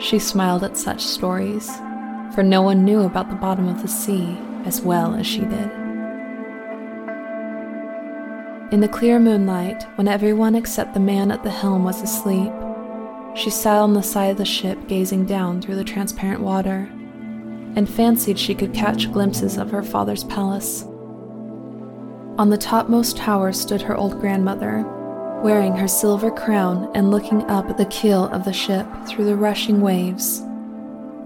She 0.03 0.19
smiled 0.19 0.65
at 0.65 0.77
such 0.77 1.01
stories, 1.01 1.71
for 2.35 2.43
no 2.43 2.61
one 2.61 2.85
knew 2.85 3.03
about 3.03 3.31
the 3.31 3.37
bottom 3.37 3.69
of 3.69 3.83
the 3.83 3.89
sea 3.89 4.37
as 4.65 4.81
well 4.81 5.15
as 5.15 5.29
she 5.29 5.43
did. 5.43 5.71
In 8.73 8.81
the 8.81 8.89
clear 8.89 9.21
moonlight, 9.21 9.87
when 9.95 10.09
everyone 10.09 10.57
except 10.57 10.95
the 10.95 11.01
man 11.01 11.31
at 11.31 11.45
the 11.45 11.51
helm 11.51 11.85
was 11.85 12.03
asleep, 12.03 12.53
she 13.37 13.49
sat 13.49 13.79
on 13.79 13.95
the 13.95 14.03
side 14.03 14.33
of 14.33 14.39
the 14.39 14.45
ship 14.45 14.89
gazing 14.89 15.25
down 15.25 15.63
through 15.63 15.77
the 15.77 15.85
transparent 15.85 16.41
water 16.41 16.91
and 17.77 17.89
fancied 17.89 18.39
she 18.39 18.57
could 18.57 18.75
catch 18.75 19.13
glimpses 19.13 19.57
of 19.57 19.71
her 19.71 19.85
father's 19.85 20.25
palace. 20.25 20.83
On 22.39 22.51
the 22.51 22.59
topmost 22.59 23.17
tower 23.17 23.53
stood 23.53 23.83
her 23.83 23.97
old 23.97 24.21
grandmother, 24.21 24.85
wearing 25.43 25.75
her 25.75 25.89
silver 25.89 26.31
crown 26.31 26.89
and 26.95 27.11
looking 27.11 27.43
up 27.51 27.69
at 27.69 27.77
the 27.77 27.87
keel 27.87 28.27
of 28.27 28.45
the 28.45 28.53
ship 28.53 28.87
through 29.07 29.25
the 29.25 29.37
rushing 29.37 29.81
waves. 29.81 30.41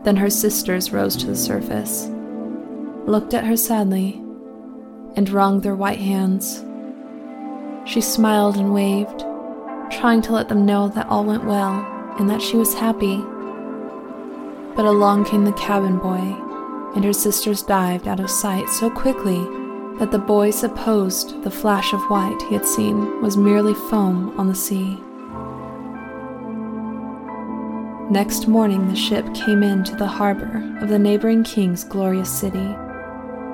Then 0.04 0.16
her 0.16 0.30
sisters 0.30 0.92
rose 0.92 1.16
to 1.16 1.26
the 1.26 1.37
surface, 1.37 2.06
looked 3.06 3.35
at 3.35 3.44
her 3.44 3.56
sadly, 3.56 4.14
and 5.16 5.28
wrung 5.28 5.61
their 5.61 5.75
white 5.75 5.99
hands. 5.99 6.64
She 7.85 8.00
smiled 8.00 8.56
and 8.56 8.73
waved, 8.73 9.20
trying 9.90 10.23
to 10.23 10.32
let 10.32 10.49
them 10.49 10.64
know 10.64 10.88
that 10.88 11.08
all 11.08 11.25
went 11.25 11.44
well 11.44 11.87
and 12.18 12.30
that 12.30 12.40
she 12.40 12.56
was 12.56 12.73
happy. 12.75 13.18
But 14.75 14.87
along 14.87 15.26
came 15.26 15.44
the 15.44 15.52
cabin 15.52 15.99
boy, 15.99 16.35
and 16.94 17.04
her 17.04 17.12
sisters 17.12 17.62
dived 17.62 18.08
out 18.08 18.20
of 18.20 18.30
sight 18.30 18.68
so 18.70 18.88
quickly 18.88 19.46
that 19.99 20.11
the 20.11 20.19
boy 20.19 20.50
supposed 20.50 21.43
the 21.43 21.50
flash 21.50 21.93
of 21.93 22.03
white 22.11 22.41
he 22.49 22.55
had 22.55 22.67
seen 22.67 23.21
was 23.23 23.37
merely 23.37 23.75
foam 23.75 24.38
on 24.38 24.47
the 24.47 24.55
sea. 24.55 24.99
Next 28.11 28.47
morning, 28.47 28.87
the 28.88 28.95
ship 28.95 29.26
came 29.35 29.62
into 29.62 29.97
the 29.97 30.07
harbor 30.07 30.62
of 30.81 30.88
the 30.88 30.99
neighboring 30.99 31.43
king's 31.43 31.83
glorious 31.83 32.31
city. 32.31 32.75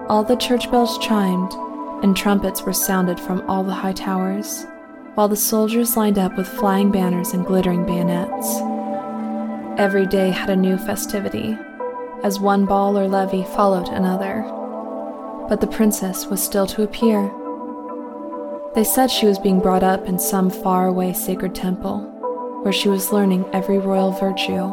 All 0.09 0.25
the 0.25 0.37
church 0.37 0.71
bells 0.71 0.99
chimed, 0.99 1.53
and 2.05 2.15
trumpets 2.17 2.63
were 2.63 2.73
sounded 2.73 3.19
from 3.19 3.49
all 3.49 3.65
the 3.65 3.73
high 3.73 3.95
towers, 3.95 4.67
while 5.15 5.29
the 5.29 5.37
soldiers 5.37 5.97
lined 5.97 6.19
up 6.19 6.37
with 6.37 6.47
flying 6.47 6.91
banners 6.91 7.33
and 7.33 7.47
glittering 7.47 7.87
bayonets. 7.87 8.57
Every 9.81 10.07
day 10.07 10.31
had 10.31 10.51
a 10.51 10.57
new 10.57 10.77
festivity, 10.77 11.57
as 12.23 12.39
one 12.39 12.67
ball 12.67 12.99
or 12.99 13.09
levee 13.09 13.45
followed 13.45 13.89
another. 13.89 14.45
But 15.49 15.61
the 15.61 15.67
princess 15.67 16.27
was 16.27 16.43
still 16.43 16.67
to 16.69 16.83
appear. 16.83 17.31
They 18.75 18.85
said 18.85 19.11
she 19.11 19.27
was 19.27 19.39
being 19.39 19.61
brought 19.61 19.83
up 19.83 20.07
in 20.07 20.19
some 20.19 20.49
far-away 20.49 21.13
sacred 21.13 21.55
temple, 21.55 21.99
where 22.63 22.73
she 22.73 22.89
was 22.89 23.13
learning 23.13 23.45
every 23.53 23.79
royal 23.79 24.13
virtue. 24.13 24.73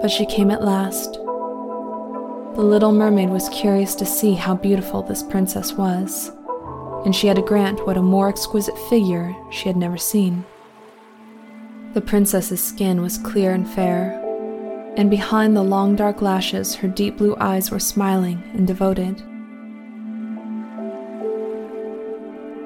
But 0.00 0.10
she 0.10 0.26
came 0.26 0.50
at 0.50 0.62
last. 0.62 1.14
The 1.14 2.62
little 2.62 2.92
mermaid 2.92 3.30
was 3.30 3.48
curious 3.48 3.96
to 3.96 4.06
see 4.06 4.34
how 4.34 4.54
beautiful 4.54 5.02
this 5.02 5.24
princess 5.24 5.72
was, 5.72 6.30
and 7.04 7.16
she 7.16 7.26
had 7.26 7.36
to 7.36 7.42
grant 7.42 7.84
what 7.86 7.96
a 7.96 8.02
more 8.02 8.28
exquisite 8.28 8.78
figure 8.88 9.34
she 9.50 9.66
had 9.66 9.76
never 9.76 9.96
seen. 9.96 10.44
The 11.94 12.00
princess's 12.00 12.62
skin 12.62 13.02
was 13.02 13.18
clear 13.18 13.52
and 13.52 13.68
fair, 13.68 14.20
and 14.96 15.10
behind 15.10 15.56
the 15.56 15.62
long 15.62 15.96
dark 15.96 16.22
lashes, 16.22 16.76
her 16.76 16.88
deep 16.88 17.16
blue 17.16 17.36
eyes 17.40 17.70
were 17.70 17.80
smiling 17.80 18.42
and 18.54 18.66
devoted. 18.66 19.22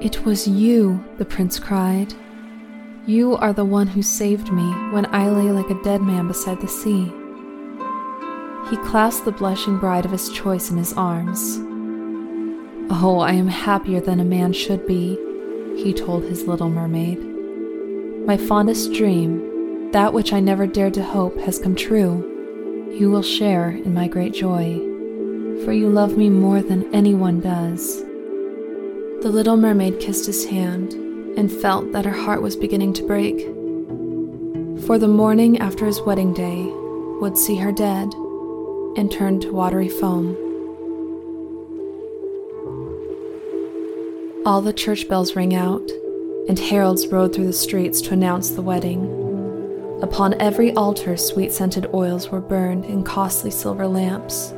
It 0.01 0.23
was 0.23 0.47
you, 0.47 1.03
the 1.17 1.25
prince 1.25 1.59
cried. 1.59 2.13
You 3.05 3.35
are 3.37 3.51
the 3.51 3.65
one 3.65 3.87
who 3.87 4.01
saved 4.03 4.51
me 4.51 4.71
when 4.91 5.07
I 5.13 5.29
lay 5.29 5.51
like 5.51 5.69
a 5.69 5.83
dead 5.83 6.01
man 6.01 6.27
beside 6.27 6.61
the 6.61 6.67
sea. 6.67 7.11
He 8.69 8.77
clasped 8.87 9.25
the 9.25 9.31
blushing 9.31 9.79
bride 9.79 10.05
of 10.05 10.11
his 10.11 10.29
choice 10.29 10.69
in 10.69 10.77
his 10.77 10.93
arms. 10.93 11.57
Oh, 12.91 13.19
I 13.19 13.33
am 13.33 13.47
happier 13.47 13.99
than 13.99 14.19
a 14.19 14.23
man 14.23 14.53
should 14.53 14.85
be, 14.85 15.17
he 15.75 15.93
told 15.93 16.23
his 16.23 16.43
little 16.43 16.69
mermaid. 16.69 17.19
My 18.27 18.37
fondest 18.37 18.93
dream, 18.93 19.48
that 19.91 20.13
which 20.13 20.33
I 20.33 20.39
never 20.39 20.67
dared 20.67 20.93
to 20.95 21.03
hope, 21.03 21.37
has 21.39 21.57
come 21.57 21.75
true. 21.75 22.89
You 22.91 23.09
will 23.09 23.23
share 23.23 23.69
in 23.69 23.93
my 23.93 24.07
great 24.07 24.33
joy, 24.33 24.77
for 25.63 25.73
you 25.73 25.89
love 25.89 26.15
me 26.15 26.29
more 26.29 26.61
than 26.61 26.93
anyone 26.93 27.39
does. 27.39 28.01
The 29.21 29.31
little 29.31 29.57
mermaid 29.57 29.99
kissed 29.99 30.25
his 30.27 30.45
hand 30.45 30.93
and 31.37 31.51
felt 31.51 31.91
that 31.91 32.05
her 32.05 32.11
heart 32.11 32.41
was 32.41 32.55
beginning 32.55 32.93
to 32.93 33.03
break. 33.03 33.39
For 34.85 34.97
the 34.97 35.07
morning 35.07 35.57
after 35.59 35.85
his 35.85 36.01
wedding 36.01 36.33
day 36.33 36.65
would 37.19 37.37
see 37.37 37.57
her 37.57 37.71
dead 37.71 38.13
and 38.95 39.11
turned 39.11 39.41
to 39.43 39.51
watery 39.51 39.89
foam. 39.89 40.37
All 44.45 44.61
the 44.61 44.73
church 44.73 45.07
bells 45.09 45.35
rang 45.35 45.53
out, 45.53 45.91
and 46.47 46.57
heralds 46.57 47.07
rode 47.07 47.35
through 47.35 47.47
the 47.47 47.53
streets 47.53 48.01
to 48.01 48.13
announce 48.13 48.51
the 48.51 48.61
wedding. 48.61 49.18
Upon 50.01 50.39
every 50.39 50.73
altar, 50.75 51.17
sweet 51.17 51.51
scented 51.51 51.89
oils 51.93 52.29
were 52.29 52.39
burned 52.39 52.85
in 52.85 53.03
costly 53.03 53.51
silver 53.51 53.85
lamps. 53.85 54.51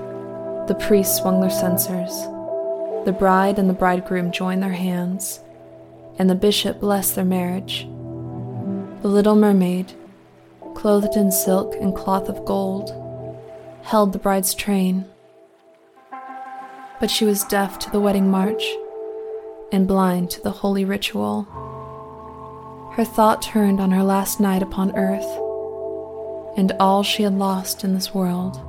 The 0.68 0.78
priests 0.80 1.20
swung 1.20 1.42
their 1.42 1.50
censers. 1.50 2.12
The 3.06 3.16
bride 3.18 3.58
and 3.58 3.68
the 3.68 3.74
bridegroom 3.74 4.32
joined 4.32 4.62
their 4.62 4.70
hands, 4.74 5.40
and 6.20 6.30
the 6.30 6.36
bishop 6.36 6.80
blessed 6.80 7.16
their 7.16 7.26
marriage. 7.26 7.88
The 9.02 9.08
little 9.08 9.36
mermaid, 9.36 9.94
clothed 10.76 11.16
in 11.16 11.32
silk 11.32 11.76
and 11.82 11.96
cloth 11.96 12.30
of 12.30 12.46
gold, 12.46 12.94
held 13.82 14.14
the 14.14 14.20
bride's 14.20 14.54
train. 14.54 15.06
But 17.00 17.10
she 17.10 17.26
was 17.26 17.44
deaf 17.46 17.80
to 17.80 17.90
the 17.90 18.00
wedding 18.00 18.30
march 18.30 18.64
and 19.72 19.88
blind 19.88 20.30
to 20.32 20.42
the 20.42 20.52
holy 20.52 20.86
ritual 20.86 21.48
her 22.94 23.06
thought 23.06 23.42
turned 23.42 23.80
on 23.80 23.92
her 23.92 24.04
last 24.04 24.40
night 24.40 24.62
upon 24.62 24.96
earth 24.98 25.40
and 26.58 26.74
all 26.80 27.04
she 27.04 27.24
had 27.24 27.38
lost 27.38 27.84
in 27.84 27.94
this 27.94 28.14
world. 28.14 28.60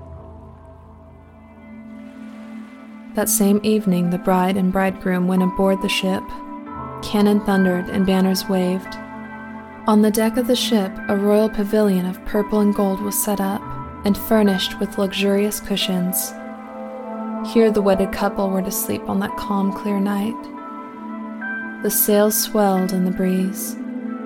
That 3.15 3.29
same 3.29 3.61
evening, 3.63 4.11
the 4.11 4.19
bride 4.19 4.57
and 4.57 4.73
bridegroom 4.73 5.27
went 5.27 5.43
aboard 5.43 5.83
the 5.83 5.89
ship. 5.89 6.23
Cannon 7.03 7.41
thundered 7.41 7.89
and 7.91 8.07
banners 8.07 8.49
waved. 8.49 8.95
On 9.89 10.01
the 10.01 10.11
deck 10.11 10.37
of 10.37 10.47
the 10.47 10.57
ship, 10.57 10.93
a 11.09 11.17
royal 11.17 11.51
pavilion 11.51 12.07
of 12.07 12.25
purple 12.25 12.61
and 12.61 12.75
gold 12.75 13.01
was 13.01 13.21
set 13.21 13.41
up 13.41 13.61
and 14.05 14.17
furnished 14.17 14.79
with 14.79 14.97
luxurious 14.99 15.61
cushions. 15.61 16.33
Here, 17.53 17.73
the 17.73 17.83
wedded 17.83 18.13
couple 18.13 18.49
were 18.49 18.63
to 18.63 18.71
sleep 18.71 19.09
on 19.09 19.19
that 19.19 19.37
calm, 19.37 19.73
clear 19.73 19.99
night. 19.99 20.41
The 21.83 21.91
sails 21.91 22.41
swelled 22.41 22.93
in 22.93 23.05
the 23.05 23.11
breeze 23.11 23.77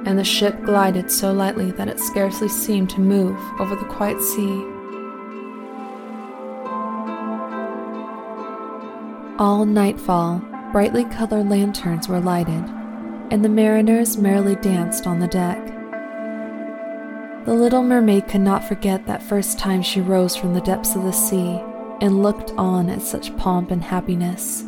and 0.07 0.17
the 0.17 0.25
ship 0.25 0.63
glided 0.63 1.11
so 1.11 1.33
lightly 1.33 1.73
that 1.73 1.89
it 1.89 1.99
scarcely 1.99 2.49
seemed 2.49 2.89
to 2.89 3.01
move 3.01 3.37
over 3.59 3.75
the 3.75 3.85
quiet 3.85 4.23
sea. 4.23 4.65
All 9.39 9.67
nightfall, 9.67 10.39
brightly 10.73 11.05
colored 11.05 11.51
lanterns 11.51 12.09
were 12.09 12.21
lighted, 12.21 12.65
and 13.31 13.45
the 13.45 13.49
mariners 13.49 14.17
merrily 14.17 14.55
danced 14.57 15.09
on 15.09 15.19
the 15.19 15.27
deck. 15.27 15.59
The 17.45 17.55
little 17.55 17.83
mermaid 17.83 18.29
could 18.29 18.41
not 18.41 18.65
forget 18.65 19.07
that 19.07 19.23
first 19.23 19.59
time 19.59 19.83
she 19.83 20.01
rose 20.01 20.37
from 20.37 20.55
the 20.55 20.61
depths 20.61 20.95
of 20.95 21.03
the 21.03 21.13
sea 21.13 21.61
and 22.01 22.23
looked 22.23 22.53
on 22.53 22.89
at 22.89 23.03
such 23.03 23.37
pomp 23.37 23.73
and 23.73 23.83
happiness. 23.83 24.65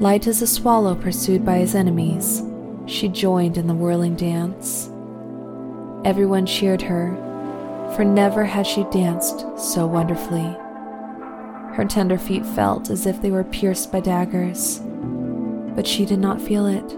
Light 0.00 0.26
as 0.26 0.40
a 0.40 0.46
swallow 0.46 0.94
pursued 0.94 1.44
by 1.44 1.58
his 1.58 1.74
enemies, 1.74 2.42
she 2.86 3.08
joined 3.08 3.56
in 3.56 3.66
the 3.66 3.74
whirling 3.74 4.14
dance. 4.14 4.90
Everyone 6.04 6.46
cheered 6.46 6.82
her, 6.82 7.14
for 7.94 8.04
never 8.04 8.44
had 8.44 8.66
she 8.66 8.84
danced 8.84 9.46
so 9.58 9.86
wonderfully. 9.86 10.56
Her 11.74 11.86
tender 11.88 12.18
feet 12.18 12.44
felt 12.44 12.90
as 12.90 13.06
if 13.06 13.20
they 13.20 13.30
were 13.30 13.44
pierced 13.44 13.90
by 13.90 14.00
daggers, 14.00 14.80
but 15.74 15.86
she 15.86 16.04
did 16.04 16.18
not 16.18 16.40
feel 16.40 16.66
it. 16.66 16.96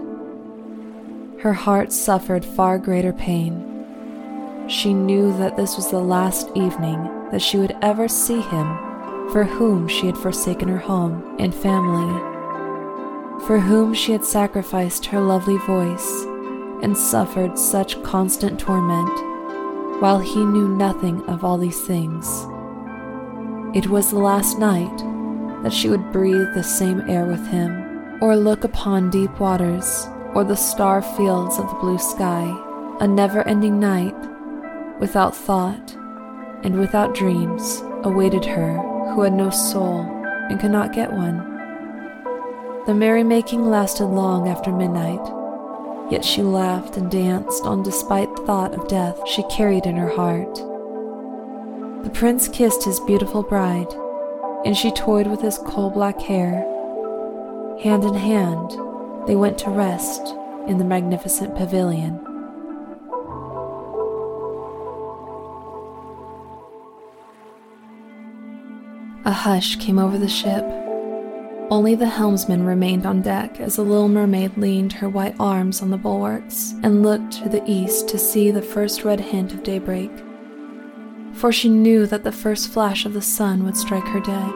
Her 1.41 1.53
heart 1.53 1.91
suffered 1.91 2.43
far 2.43 2.77
greater 2.77 3.13
pain. 3.13 3.63
She 4.67 4.93
knew 4.93 5.35
that 5.37 5.55
this 5.55 5.75
was 5.75 5.89
the 5.89 5.99
last 5.99 6.49
evening 6.55 7.01
that 7.31 7.41
she 7.41 7.57
would 7.57 7.75
ever 7.81 8.07
see 8.07 8.41
him 8.41 8.77
for 9.31 9.43
whom 9.43 9.87
she 9.87 10.05
had 10.05 10.17
forsaken 10.17 10.67
her 10.67 10.77
home 10.77 11.35
and 11.39 11.53
family, 11.53 12.36
for 13.45 13.59
whom 13.59 13.93
she 13.93 14.11
had 14.11 14.25
sacrificed 14.25 15.05
her 15.05 15.19
lovely 15.19 15.57
voice 15.59 16.23
and 16.81 16.97
suffered 16.97 17.57
such 17.57 18.01
constant 18.03 18.59
torment, 18.59 20.01
while 20.01 20.19
he 20.19 20.45
knew 20.45 20.67
nothing 20.67 21.23
of 21.25 21.43
all 21.43 21.57
these 21.57 21.81
things. 21.81 22.27
It 23.75 23.87
was 23.87 24.09
the 24.09 24.19
last 24.19 24.59
night 24.59 24.97
that 25.63 25.73
she 25.73 25.89
would 25.89 26.11
breathe 26.11 26.53
the 26.53 26.63
same 26.63 27.01
air 27.09 27.25
with 27.25 27.45
him, 27.47 28.19
or 28.21 28.35
look 28.35 28.63
upon 28.63 29.09
deep 29.09 29.39
waters, 29.39 30.07
or 30.33 30.43
the 30.43 30.55
star 30.55 31.01
fields 31.01 31.57
of 31.57 31.67
the 31.69 31.75
blue 31.75 31.97
sky, 31.97 32.45
a 32.99 33.07
never 33.07 33.47
ending 33.47 33.79
night, 33.79 34.15
without 34.99 35.35
thought 35.35 35.95
and 36.63 36.79
without 36.79 37.15
dreams, 37.15 37.81
awaited 38.03 38.45
her 38.45 38.77
who 39.13 39.21
had 39.21 39.33
no 39.33 39.49
soul 39.49 40.01
and 40.49 40.59
could 40.59 40.71
not 40.71 40.93
get 40.93 41.11
one. 41.11 41.56
The 42.87 42.95
merrymaking 42.95 43.69
lasted 43.69 44.05
long 44.05 44.47
after 44.47 44.71
midnight, 44.71 45.19
yet 46.09 46.23
she 46.23 46.41
laughed 46.41 46.95
and 46.95 47.11
danced 47.11 47.65
on 47.65 47.83
despite 47.83 48.33
the 48.33 48.43
thought 48.43 48.73
of 48.73 48.87
death 48.87 49.27
she 49.27 49.43
carried 49.49 49.85
in 49.85 49.97
her 49.97 50.07
heart. 50.07 50.55
The 52.05 52.09
prince 52.13 52.47
kissed 52.47 52.85
his 52.85 53.01
beautiful 53.01 53.43
bride, 53.43 53.93
and 54.63 54.77
she 54.77 54.91
toyed 54.91 55.27
with 55.27 55.41
his 55.41 55.57
coal 55.57 55.89
black 55.89 56.21
hair. 56.21 56.63
Hand 57.83 58.05
in 58.05 58.13
hand, 58.13 58.71
they 59.27 59.35
went 59.35 59.57
to 59.57 59.69
rest 59.69 60.33
in 60.65 60.77
the 60.77 60.85
magnificent 60.85 61.57
pavilion. 61.57 62.21
A 69.25 69.31
hush 69.33 69.75
came 69.75 69.99
over 69.99 70.17
the 70.17 70.29
ship. 70.29 70.86
Only 71.69 71.95
the 71.95 72.07
helmsman 72.07 72.65
remained 72.65 73.05
on 73.05 73.21
deck 73.21 73.59
as 73.59 73.75
the 73.75 73.81
little 73.81 74.07
mermaid 74.07 74.57
leaned 74.57 74.93
her 74.93 75.09
white 75.09 75.35
arms 75.37 75.81
on 75.81 75.89
the 75.89 75.97
bulwarks 75.97 76.73
and 76.81 77.03
looked 77.03 77.33
to 77.43 77.49
the 77.49 77.63
east 77.69 78.07
to 78.07 78.17
see 78.17 78.51
the 78.51 78.61
first 78.61 79.03
red 79.03 79.19
hint 79.19 79.51
of 79.53 79.63
daybreak. 79.63 80.11
For 81.33 81.51
she 81.51 81.67
knew 81.67 82.07
that 82.07 82.23
the 82.23 82.31
first 82.31 82.69
flash 82.69 83.05
of 83.05 83.11
the 83.13 83.21
sun 83.21 83.65
would 83.65 83.75
strike 83.75 84.07
her 84.07 84.21
dead. 84.21 84.53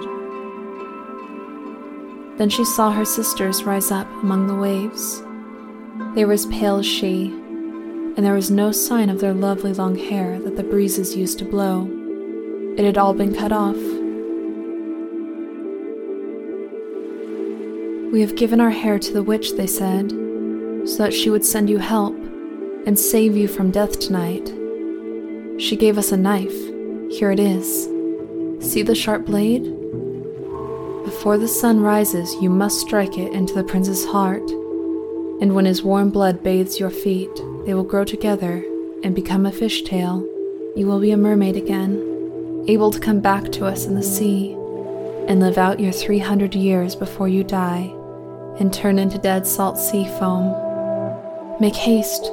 Then 2.37 2.49
she 2.49 2.63
saw 2.63 2.91
her 2.91 3.05
sisters 3.05 3.63
rise 3.63 3.91
up 3.91 4.07
among 4.23 4.47
the 4.47 4.55
waves. 4.55 5.21
They 6.15 6.23
were 6.23 6.31
as 6.33 6.45
pale 6.45 6.77
as 6.77 6.85
she, 6.85 7.25
and 7.25 8.25
there 8.25 8.35
was 8.35 8.49
no 8.49 8.71
sign 8.71 9.09
of 9.09 9.19
their 9.19 9.33
lovely 9.33 9.73
long 9.73 9.97
hair 9.97 10.39
that 10.39 10.55
the 10.55 10.63
breezes 10.63 11.13
used 11.15 11.39
to 11.39 11.45
blow. 11.45 11.89
It 12.77 12.85
had 12.85 12.97
all 12.97 13.13
been 13.13 13.35
cut 13.35 13.51
off. 13.51 13.75
We 18.11 18.19
have 18.19 18.35
given 18.35 18.59
our 18.59 18.71
hair 18.71 18.99
to 18.99 19.13
the 19.13 19.23
witch, 19.23 19.53
they 19.53 19.67
said, 19.67 20.09
so 20.09 20.97
that 20.97 21.13
she 21.13 21.29
would 21.29 21.45
send 21.45 21.69
you 21.69 21.77
help 21.77 22.13
and 22.85 22.99
save 22.99 23.37
you 23.37 23.47
from 23.47 23.71
death 23.71 24.01
tonight. 24.01 24.49
She 25.57 25.77
gave 25.77 25.97
us 25.97 26.11
a 26.11 26.17
knife. 26.17 26.51
Here 27.09 27.31
it 27.31 27.39
is. 27.39 27.85
See 28.59 28.81
the 28.81 28.95
sharp 28.95 29.25
blade? 29.25 29.63
Before 31.05 31.37
the 31.37 31.47
sun 31.47 31.79
rises, 31.79 32.33
you 32.41 32.49
must 32.49 32.81
strike 32.81 33.17
it 33.17 33.31
into 33.31 33.53
the 33.53 33.63
prince's 33.63 34.05
heart, 34.05 34.43
and 35.39 35.55
when 35.55 35.63
his 35.63 35.81
warm 35.81 36.09
blood 36.09 36.43
bathes 36.43 36.81
your 36.81 36.89
feet, 36.89 37.33
they 37.65 37.73
will 37.73 37.85
grow 37.85 38.03
together 38.03 38.65
and 39.05 39.15
become 39.15 39.45
a 39.45 39.51
fishtail. 39.51 40.27
You 40.75 40.85
will 40.85 40.99
be 40.99 41.11
a 41.11 41.17
mermaid 41.17 41.55
again, 41.55 42.65
able 42.67 42.91
to 42.91 42.99
come 42.99 43.21
back 43.21 43.53
to 43.53 43.65
us 43.65 43.85
in 43.85 43.95
the 43.95 44.03
sea 44.03 44.51
and 45.29 45.39
live 45.39 45.57
out 45.57 45.79
your 45.79 45.93
300 45.93 46.55
years 46.55 46.93
before 46.93 47.29
you 47.29 47.45
die 47.45 47.95
and 48.59 48.73
turn 48.73 48.99
into 48.99 49.17
dead 49.17 49.45
salt 49.47 49.77
sea 49.77 50.05
foam. 50.19 50.55
Make 51.59 51.75
haste. 51.75 52.31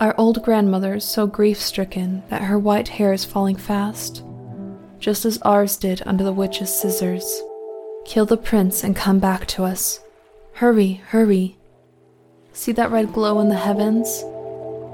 Our 0.00 0.14
old 0.18 0.42
grandmother 0.42 0.94
is 0.94 1.04
so 1.04 1.26
grief 1.26 1.60
stricken 1.60 2.22
that 2.28 2.42
her 2.42 2.58
white 2.58 2.88
hair 2.88 3.12
is 3.12 3.24
falling 3.24 3.56
fast, 3.56 4.24
just 4.98 5.24
as 5.24 5.40
ours 5.42 5.76
did 5.76 6.02
under 6.06 6.24
the 6.24 6.32
witch's 6.32 6.72
scissors. 6.72 7.42
Kill 8.04 8.26
the 8.26 8.36
prince 8.36 8.82
and 8.82 8.96
come 8.96 9.18
back 9.18 9.46
to 9.46 9.64
us. 9.64 10.00
Hurry, 10.54 10.94
hurry. 11.08 11.56
See 12.52 12.72
that 12.72 12.90
red 12.90 13.12
glow 13.12 13.40
in 13.40 13.48
the 13.48 13.54
heavens? 13.54 14.22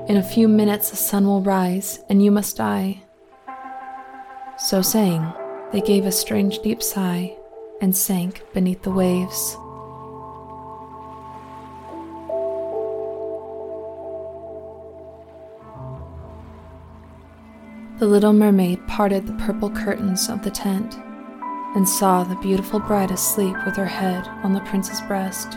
In 0.08 0.16
a 0.16 0.22
few 0.22 0.48
minutes 0.48 0.90
the 0.90 0.96
sun 0.96 1.26
will 1.26 1.42
rise, 1.42 2.00
and 2.08 2.22
you 2.22 2.30
must 2.30 2.56
die. 2.56 3.02
So 4.58 4.82
saying, 4.82 5.26
they 5.72 5.80
gave 5.80 6.06
a 6.06 6.12
strange 6.12 6.60
deep 6.60 6.82
sigh 6.82 7.36
and 7.80 7.96
sank 7.96 8.42
beneath 8.52 8.82
the 8.82 8.90
waves. 8.90 9.56
The 17.98 18.06
little 18.06 18.32
mermaid 18.32 18.86
parted 18.86 19.26
the 19.26 19.32
purple 19.44 19.70
curtains 19.70 20.28
of 20.28 20.42
the 20.42 20.52
tent 20.52 20.96
and 21.74 21.88
saw 21.88 22.22
the 22.22 22.36
beautiful 22.36 22.78
bride 22.78 23.10
asleep 23.10 23.56
with 23.66 23.74
her 23.74 23.86
head 23.86 24.24
on 24.44 24.52
the 24.52 24.60
prince's 24.60 25.00
breast. 25.02 25.50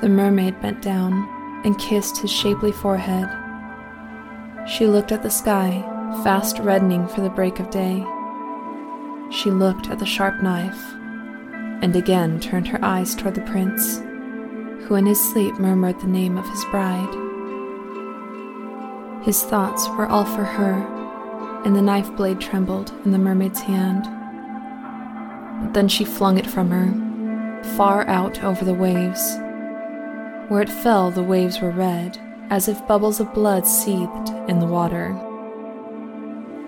The 0.00 0.08
mermaid 0.08 0.60
bent 0.60 0.80
down 0.80 1.28
and 1.64 1.76
kissed 1.76 2.18
his 2.18 2.30
shapely 2.30 2.70
forehead. 2.70 3.28
She 4.68 4.86
looked 4.86 5.10
at 5.10 5.24
the 5.24 5.30
sky, 5.30 5.82
fast 6.22 6.60
reddening 6.60 7.08
for 7.08 7.20
the 7.20 7.30
break 7.30 7.58
of 7.58 7.70
day. 7.70 8.06
She 9.32 9.50
looked 9.50 9.90
at 9.90 9.98
the 9.98 10.06
sharp 10.06 10.40
knife 10.40 10.80
and 11.82 11.96
again 11.96 12.38
turned 12.38 12.68
her 12.68 12.78
eyes 12.84 13.16
toward 13.16 13.34
the 13.34 13.40
prince, 13.40 13.98
who 14.86 14.94
in 14.94 15.06
his 15.06 15.20
sleep 15.32 15.58
murmured 15.58 15.98
the 15.98 16.06
name 16.06 16.38
of 16.38 16.48
his 16.48 16.64
bride. 16.66 17.29
His 19.22 19.42
thoughts 19.42 19.86
were 19.90 20.06
all 20.06 20.24
for 20.24 20.44
her, 20.44 21.62
and 21.66 21.76
the 21.76 21.82
knife 21.82 22.10
blade 22.16 22.40
trembled 22.40 22.92
in 23.04 23.12
the 23.12 23.18
mermaid's 23.18 23.60
hand. 23.60 24.04
But 25.62 25.74
then 25.74 25.88
she 25.88 26.06
flung 26.06 26.38
it 26.38 26.46
from 26.46 26.70
her, 26.70 27.62
far 27.76 28.06
out 28.06 28.42
over 28.42 28.64
the 28.64 28.72
waves. 28.72 29.36
Where 30.48 30.62
it 30.62 30.70
fell, 30.70 31.10
the 31.10 31.22
waves 31.22 31.60
were 31.60 31.70
red, 31.70 32.18
as 32.48 32.66
if 32.66 32.86
bubbles 32.88 33.20
of 33.20 33.34
blood 33.34 33.66
seethed 33.66 34.30
in 34.48 34.58
the 34.58 34.66
water. 34.66 35.12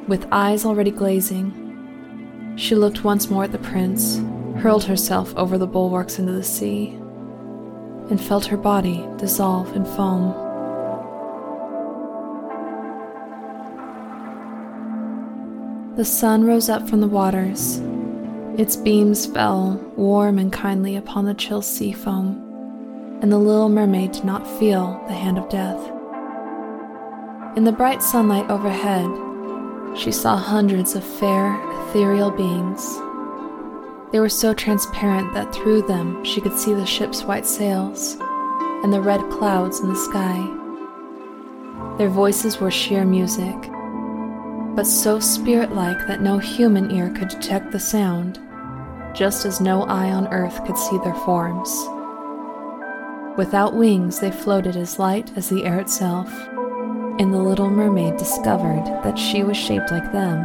With 0.06 0.28
eyes 0.30 0.66
already 0.66 0.90
glazing, 0.90 2.54
she 2.56 2.74
looked 2.74 3.02
once 3.02 3.30
more 3.30 3.44
at 3.44 3.52
the 3.52 3.58
prince, 3.58 4.20
hurled 4.58 4.84
herself 4.84 5.34
over 5.36 5.56
the 5.56 5.66
bulwarks 5.66 6.18
into 6.18 6.32
the 6.32 6.44
sea, 6.44 6.90
and 8.10 8.20
felt 8.20 8.44
her 8.46 8.58
body 8.58 9.08
dissolve 9.16 9.74
in 9.74 9.86
foam. 9.86 10.41
The 15.94 16.06
sun 16.06 16.44
rose 16.46 16.70
up 16.70 16.88
from 16.88 17.02
the 17.02 17.06
waters. 17.06 17.78
Its 18.56 18.76
beams 18.76 19.26
fell, 19.26 19.74
warm 19.94 20.38
and 20.38 20.50
kindly, 20.50 20.96
upon 20.96 21.26
the 21.26 21.34
chill 21.34 21.60
sea 21.60 21.92
foam, 21.92 23.18
and 23.20 23.30
the 23.30 23.36
little 23.36 23.68
mermaid 23.68 24.12
did 24.12 24.24
not 24.24 24.46
feel 24.58 24.98
the 25.06 25.12
hand 25.12 25.36
of 25.36 25.50
death. 25.50 25.78
In 27.58 27.64
the 27.64 27.72
bright 27.72 28.02
sunlight 28.02 28.48
overhead, 28.48 29.06
she 29.94 30.10
saw 30.10 30.34
hundreds 30.34 30.94
of 30.94 31.04
fair, 31.04 31.60
ethereal 31.82 32.30
beings. 32.30 32.82
They 34.12 34.20
were 34.20 34.30
so 34.30 34.54
transparent 34.54 35.34
that 35.34 35.54
through 35.54 35.82
them 35.82 36.24
she 36.24 36.40
could 36.40 36.56
see 36.56 36.72
the 36.72 36.86
ship's 36.86 37.24
white 37.24 37.44
sails 37.44 38.16
and 38.82 38.90
the 38.90 39.02
red 39.02 39.20
clouds 39.28 39.80
in 39.80 39.90
the 39.90 39.96
sky. 39.96 40.38
Their 41.98 42.08
voices 42.08 42.60
were 42.60 42.70
sheer 42.70 43.04
music 43.04 43.71
but 44.74 44.86
so 44.86 45.20
spirit 45.20 45.72
like 45.74 46.06
that 46.06 46.22
no 46.22 46.38
human 46.38 46.90
ear 46.90 47.10
could 47.10 47.28
detect 47.28 47.70
the 47.70 47.80
sound. 47.80 48.38
just 49.14 49.44
as 49.44 49.60
no 49.60 49.82
eye 49.82 50.10
on 50.10 50.26
earth 50.28 50.64
could 50.64 50.78
see 50.78 50.96
their 50.98 51.14
forms. 51.26 51.70
Without 53.36 53.74
wings, 53.74 54.20
they 54.20 54.30
floated 54.30 54.74
as 54.74 54.98
light 54.98 55.30
as 55.36 55.50
the 55.50 55.64
air 55.64 55.80
itself, 55.80 56.30
and 57.18 57.32
the 57.32 57.38
little 57.38 57.68
mermaid 57.68 58.16
discovered 58.16 58.84
that 59.04 59.18
she 59.18 59.42
was 59.42 59.56
shaped 59.56 59.90
like 59.90 60.12
them 60.12 60.38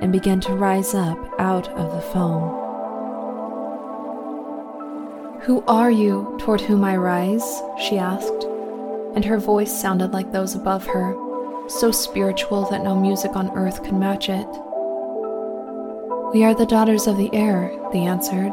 and 0.00 0.12
began 0.12 0.40
to 0.40 0.54
rise 0.54 0.92
up 0.94 1.18
out 1.38 1.68
of 1.70 1.92
the 1.94 2.00
foam. 2.00 2.50
Who 5.42 5.62
are 5.68 5.90
you 5.90 6.36
toward 6.40 6.60
whom 6.60 6.82
I 6.82 6.96
rise? 6.96 7.62
she 7.78 7.96
asked, 7.96 8.44
and 9.14 9.24
her 9.24 9.38
voice 9.38 9.72
sounded 9.72 10.12
like 10.12 10.32
those 10.32 10.54
above 10.56 10.84
her, 10.86 11.14
so 11.68 11.90
spiritual 11.90 12.68
that 12.70 12.82
no 12.82 12.94
music 12.98 13.36
on 13.36 13.50
earth 13.56 13.82
could 13.82 13.94
match 13.94 14.28
it. 14.28 14.48
We 16.32 16.44
are 16.44 16.54
the 16.54 16.66
daughters 16.66 17.06
of 17.06 17.16
the 17.16 17.30
air, 17.32 17.70
they 17.92 18.00
answered. 18.00 18.52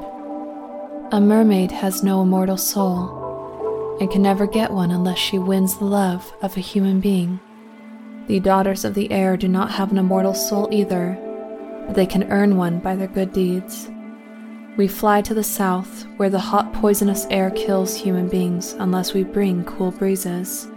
A 1.11 1.19
mermaid 1.19 1.71
has 1.71 2.03
no 2.03 2.21
immortal 2.21 2.57
soul 2.57 3.97
and 3.99 4.11
can 4.11 4.21
never 4.21 4.47
get 4.47 4.71
one 4.71 4.91
unless 4.91 5.17
she 5.17 5.39
wins 5.39 5.77
the 5.77 5.85
love 5.85 6.33
of 6.41 6.57
a 6.57 6.61
human 6.61 6.99
being. 6.99 7.39
The 8.27 8.39
daughters 8.39 8.85
of 8.85 8.93
the 8.93 9.11
air 9.11 9.37
do 9.37 9.47
not 9.47 9.71
have 9.71 9.91
an 9.91 9.97
immortal 9.97 10.33
soul 10.33 10.67
either, 10.71 11.17
but 11.85 11.95
they 11.95 12.05
can 12.05 12.31
earn 12.31 12.57
one 12.57 12.79
by 12.79 12.95
their 12.95 13.07
good 13.07 13.31
deeds. 13.33 13.89
We 14.77 14.87
fly 14.87 15.21
to 15.21 15.33
the 15.33 15.43
south, 15.43 16.05
where 16.17 16.29
the 16.29 16.39
hot, 16.39 16.73
poisonous 16.73 17.27
air 17.29 17.51
kills 17.51 17.95
human 17.95 18.27
beings 18.27 18.73
unless 18.73 19.13
we 19.13 19.23
bring 19.23 19.63
cool 19.63 19.91
breezes. 19.91 20.67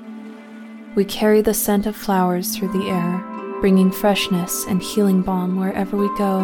We 0.99 1.05
carry 1.05 1.43
the 1.43 1.55
scent 1.55 1.87
of 1.87 1.95
flowers 1.95 2.57
through 2.57 2.73
the 2.73 2.89
air, 2.89 3.61
bringing 3.61 3.93
freshness 3.93 4.65
and 4.67 4.83
healing 4.83 5.23
balm 5.23 5.57
wherever 5.57 5.97
we 5.97 6.09
go. 6.19 6.41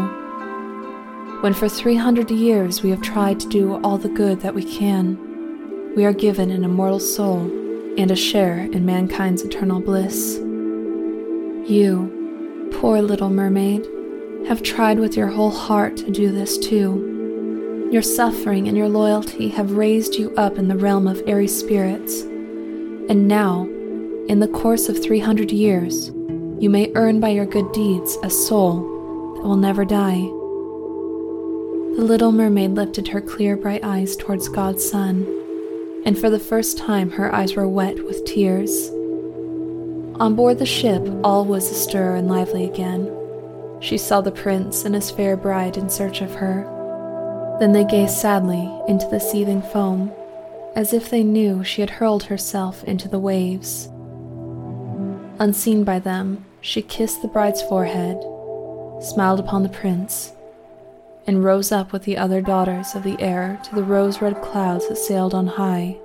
When 1.41 1.53
for 1.53 1.69
300 1.69 2.31
years 2.31 2.81
we 2.81 2.91
have 2.91 3.03
tried 3.03 3.41
to 3.41 3.49
do 3.49 3.83
all 3.83 3.99
the 3.99 4.09
good 4.09 4.43
that 4.43 4.55
we 4.55 4.63
can, 4.63 5.97
we 5.97 6.05
are 6.05 6.13
given 6.13 6.53
an 6.53 6.63
immortal 6.63 7.01
soul 7.01 7.41
and 7.99 8.13
a 8.13 8.15
share 8.15 8.61
in 8.61 8.87
mankind's 8.87 9.43
eternal 9.43 9.81
bliss. 9.81 10.37
You, 11.69 12.71
poor 12.81 13.03
little 13.03 13.31
mermaid, 13.31 13.85
have 14.47 14.63
tried 14.63 15.01
with 15.01 15.17
your 15.17 15.31
whole 15.31 15.51
heart 15.51 15.97
to 15.97 16.13
do 16.13 16.31
this 16.31 16.59
too. 16.59 17.89
Your 17.91 18.03
suffering 18.03 18.69
and 18.69 18.77
your 18.77 18.89
loyalty 18.89 19.49
have 19.49 19.73
raised 19.73 20.15
you 20.15 20.33
up 20.37 20.59
in 20.59 20.69
the 20.69 20.77
realm 20.77 21.09
of 21.09 21.25
airy 21.27 21.49
spirits. 21.49 22.21
And 22.21 23.27
now, 23.27 23.69
in 24.29 24.41
the 24.41 24.49
course 24.49 24.89
of 24.89 25.03
300 25.03 25.53
years, 25.53 26.09
you 26.59 26.71
may 26.71 26.91
earn 26.95 27.21
by 27.21 27.29
your 27.29 27.45
good 27.45 27.71
deeds 27.73 28.17
a 28.23 28.31
soul 28.31 29.35
that 29.35 29.43
will 29.43 29.57
never 29.57 29.85
die. 29.85 30.23
The 31.97 32.05
little 32.05 32.33
mermaid 32.33 32.71
lifted 32.71 33.09
her 33.09 33.21
clear 33.21 33.57
bright 33.57 33.85
eyes 33.85 34.17
towards 34.17 34.49
God's 34.49 34.89
Son, 34.89 35.27
and 36.07 36.19
for 36.19 36.31
the 36.31 36.39
first 36.39 36.79
time 36.79 37.11
her 37.11 37.35
eyes 37.35 37.55
were 37.55 37.69
wet 37.69 38.03
with 38.03 38.25
tears. 38.25 38.89
On 40.21 40.35
board 40.35 40.59
the 40.59 40.67
ship, 40.67 41.03
all 41.23 41.45
was 41.45 41.71
astir 41.71 42.15
and 42.15 42.29
lively 42.29 42.65
again. 42.65 43.15
She 43.81 43.99
saw 43.99 44.23
the 44.23 44.33
prince 44.33 44.85
and 44.85 44.95
his 44.95 45.11
fair 45.11 45.37
bride 45.37 45.77
in 45.77 45.91
search 45.91 46.23
of 46.23 46.35
her. 46.37 46.67
Then 47.61 47.73
they 47.73 47.85
gazed 47.85 48.17
sadly 48.17 48.71
into 48.89 49.07
the 49.09 49.21
seething 49.21 49.61
foam, 49.61 50.13
as 50.75 50.93
if 50.93 51.11
they 51.11 51.23
knew 51.23 51.63
she 51.63 51.83
had 51.83 51.91
hurled 51.91 52.25
herself 52.25 52.83
into 52.85 53.07
the 53.07 53.19
waves. 53.19 53.91
Unseen 55.39 55.83
by 55.83 55.99
them, 55.99 56.45
she 56.61 56.81
kissed 56.81 57.21
the 57.21 57.29
bride's 57.29 57.61
forehead, 57.63 58.21
smiled 59.03 59.41
upon 59.41 59.63
the 59.63 59.69
prince, 59.69 60.33
and 61.27 61.43
rose 61.43 61.73
up 61.73 61.93
with 61.93 62.05
the 62.05 62.17
other 62.17 62.41
daughters 62.41 62.95
of 62.95 63.03
the 63.03 63.21
air 63.21 63.61
to 63.65 63.75
the 63.75 63.83
rose 63.83 64.23
red 64.23 64.41
clouds 64.43 64.89
that 64.89 64.97
sailed 64.97 65.35
on 65.35 65.47
high. 65.47 65.99